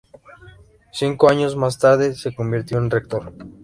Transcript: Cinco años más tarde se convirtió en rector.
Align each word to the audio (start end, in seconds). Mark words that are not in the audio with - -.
Cinco 0.91 1.29
años 1.29 1.55
más 1.55 1.77
tarde 1.77 2.15
se 2.15 2.33
convirtió 2.33 2.79
en 2.79 2.89
rector. 2.89 3.31